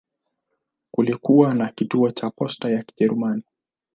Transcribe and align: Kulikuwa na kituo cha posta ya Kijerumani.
Kulikuwa 0.91 1.53
na 1.53 1.71
kituo 1.71 2.11
cha 2.11 2.29
posta 2.29 2.69
ya 2.71 2.83
Kijerumani. 2.83 3.43